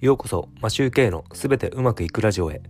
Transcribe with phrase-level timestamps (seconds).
[0.00, 2.62] ようこそマシューケイのすべてうまくいくラジオへ。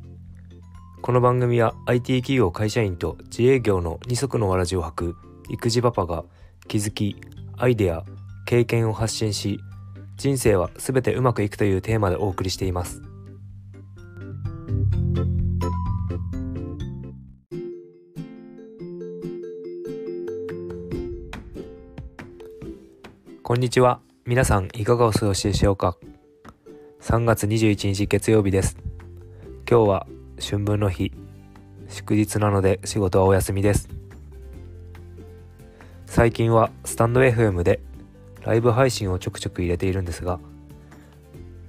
[1.01, 5.17] この番組は IT 企業会社員と自営業の二足のわらじを履く
[5.49, 6.25] 育児パパが
[6.67, 7.15] 気づき
[7.57, 8.03] アイデア
[8.47, 9.61] 経験を発信し
[10.17, 13.01] 人生はすべてうまくいくというテーマでお送りしています。
[23.45, 24.01] こんにちは。
[24.27, 25.97] 皆さんいかがお過ごしでしょうか？
[27.01, 28.77] 3月21日月曜日です。
[29.69, 30.07] 今日は
[30.39, 31.11] 春分の日。
[31.89, 33.89] 祝日なので仕事はお休みです。
[36.05, 37.81] 最近はスタンド FM で
[38.43, 40.41] ライブ配信をちょくちょく入れているんですが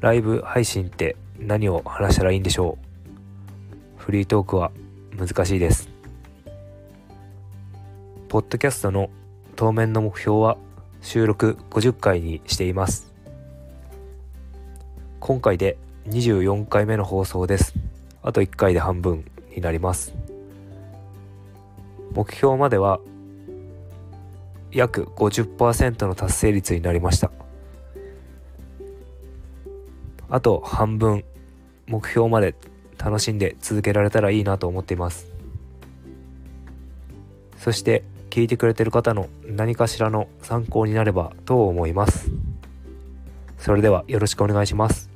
[0.02, 2.78] ライブ配信って何を話したらいいんでしょ
[3.98, 4.02] う？
[4.02, 4.72] フリートークは
[5.18, 5.88] 難しいです。
[8.28, 9.10] ポッドキャストの
[9.56, 10.58] 当面の目標は
[11.02, 13.11] 収録50回にしています。
[15.22, 15.78] 今回で
[16.08, 17.76] 24回目の放送です。
[18.24, 19.24] あと1回で半分
[19.56, 20.16] になります。
[22.16, 23.00] 目標までは
[24.72, 27.32] 約50%の達成率になりました。
[30.28, 31.24] あと半分
[31.86, 32.56] 目標まで
[32.98, 35.28] 楽しんで続けられたらいいなと思っています。
[37.58, 42.32] そして聞いてくれてる方の何かしらの参考になればと思います。
[43.60, 45.11] それではよろしくお願いします。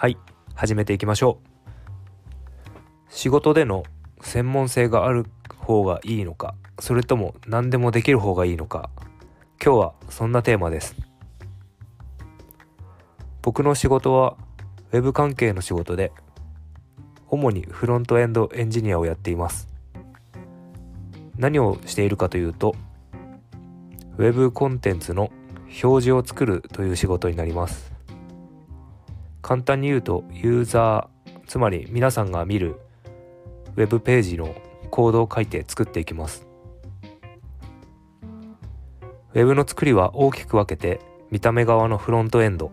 [0.00, 0.16] はい
[0.54, 3.12] 始めていきましょう。
[3.12, 3.82] 仕事での
[4.22, 5.26] 専門性がある
[5.58, 8.88] 方がいいのかそれとも何でもできる方がいいのか
[9.62, 10.96] 今日はそんなテーマです。
[13.42, 14.38] 僕の仕事は
[14.90, 16.12] Web 関係の仕事で
[17.28, 19.68] 主にフロントエンドエンジニアをやっています。
[21.36, 22.74] 何をしているかというと
[24.16, 25.30] Web コンテンツの
[25.84, 27.89] 表示を作るという仕事になります。
[29.42, 32.76] 簡単に言うとユーザーつまり皆さんが見る
[33.76, 34.54] ウェブページの
[34.90, 36.46] コードを書いて作っていきます。
[39.32, 41.00] ウェブの作りは大きく分けて
[41.30, 42.72] 見た目側のフロントエンド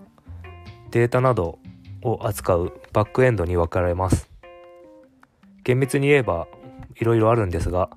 [0.89, 1.59] データなど
[2.01, 4.29] を扱うバックエンドに分かれます。
[5.63, 6.47] 厳密に言えば
[6.95, 7.89] いろいろあるんですが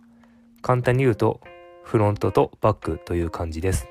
[0.61, 1.41] 簡単に言うと
[1.85, 3.89] フロントとバックという感じです。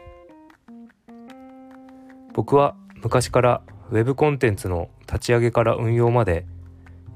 [2.33, 6.45] 僕は昔からウェブコンテンツの立ち上げから運用まで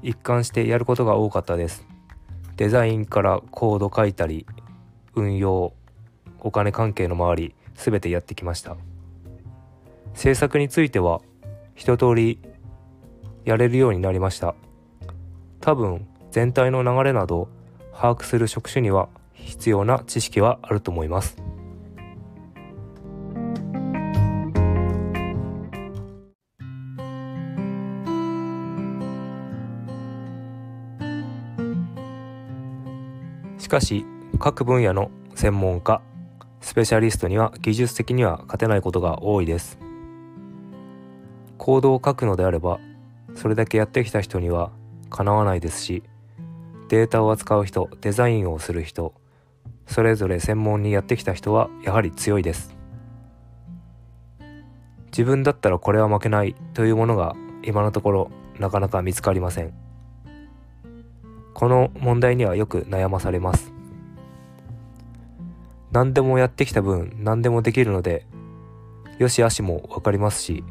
[0.02, 1.86] 一貫してやることが多かったです。
[2.56, 4.44] デザインからコード書いたり、
[5.14, 5.72] 運用、
[6.40, 8.76] お金関係の周り、全てやってきました。
[10.14, 11.20] 制作については
[11.74, 12.40] 一通り
[13.44, 14.54] やれるようになりました。
[15.60, 17.48] 多分全体の流れなど
[17.92, 21.36] 把握する職種には必要な知識はあると思います。
[33.64, 34.04] しかし
[34.38, 36.02] 各分野の専門家
[36.60, 39.78] スペシャリストには技術的には勝てないことが多いです。
[41.56, 42.78] コードを書くのであれば
[43.34, 44.70] それだけやってきた人には
[45.08, 46.02] かなわないですし
[46.90, 49.14] データを扱う人デザインをする人
[49.86, 52.76] それぞれ専門にやってきた人はやはり強いです。
[55.06, 59.83] 自分だったらこれは負けないというものが今のところなかなか見つかりません。
[61.54, 63.72] この問題にはよく悩まされます。
[65.92, 68.26] 何でもやってきた分何でもできるので
[69.20, 70.64] よし悪しも分かりますし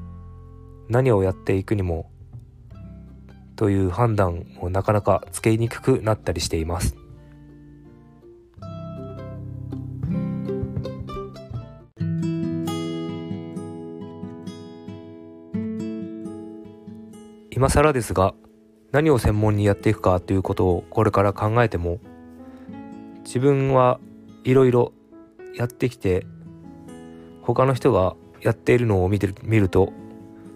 [0.90, 2.12] 何をやっていくにも
[3.56, 6.98] という判断もなかなかつけにくくなったりしています。
[17.50, 18.34] 今更ですが
[18.93, 21.99] 何を専門にやっていくかということをこれから考えても
[23.25, 23.99] 自分は
[24.43, 24.93] いろいろ
[25.55, 26.28] やってきて
[27.41, 29.91] 他の人がやっているのを見てる見ると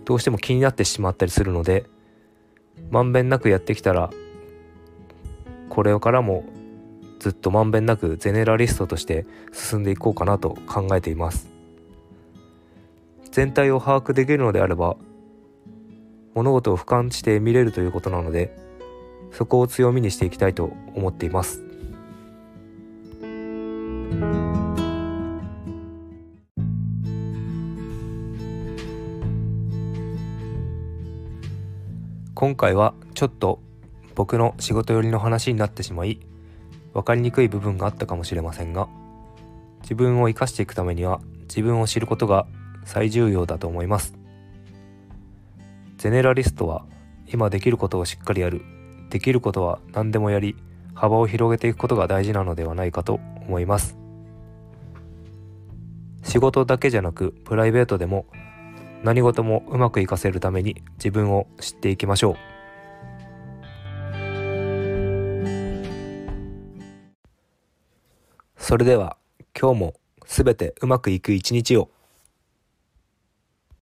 [0.06, 1.88] どうしても気になってしまったりするので
[2.92, 4.12] まんべんなくやってきたら
[5.70, 6.46] これからも
[7.20, 11.50] ずっとまんべんなくゼネラリストとして進んでいこうかなと考えています。
[13.32, 14.96] 全体を把握できるのであれば
[16.38, 18.56] 物事を俯瞰して見れるということなので
[19.32, 21.64] そこを強みにしていきたいと思っています。
[32.36, 33.60] 今回はちょっと
[34.14, 36.20] 僕の仕事寄りの話になってしまい
[36.94, 38.88] 分かりにくい部分があったかもしれませんが
[39.82, 41.20] 自分を生かしていくためには
[41.50, 42.46] 自分を知ることが
[42.86, 44.27] 最重要だと思います。
[46.08, 46.86] ゼネラリストは
[47.28, 48.62] 今できることをしっかりやる。
[49.10, 50.56] できることは何でもやり
[50.94, 53.98] 幅を広げていくことが大事なのではないかと思います。
[56.24, 58.26] 仕事だけじゃなくプライベートでも
[59.04, 62.36] 何事もうまくいかせるために自分を知っていきましょう。
[68.56, 69.18] それでは
[69.60, 69.94] 今日も
[70.26, 71.90] すべてうまくいく一日を。